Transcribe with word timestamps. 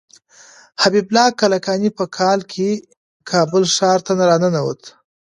حبیب 0.81 1.05
الله 1.09 1.25
کلکاني 1.41 1.89
په 1.97 2.05
کال 2.17 2.39
کې 2.51 2.69
کابل 3.29 3.63
ښار 3.75 3.99
ته 4.05 4.11
راننوت. 4.29 4.81